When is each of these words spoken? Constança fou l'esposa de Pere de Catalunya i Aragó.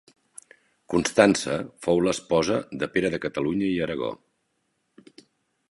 Constança 0.93 1.57
fou 1.87 2.01
l'esposa 2.07 2.57
de 2.83 2.91
Pere 2.95 3.13
de 3.17 3.19
Catalunya 3.27 3.69
i 3.75 3.79
Aragó. 3.89 4.13